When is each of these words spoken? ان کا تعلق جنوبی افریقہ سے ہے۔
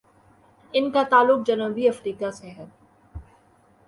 ان 0.73 0.89
کا 0.91 1.03
تعلق 1.09 1.45
جنوبی 1.47 1.87
افریقہ 1.89 2.31
سے 2.31 2.49
ہے۔ 2.49 2.65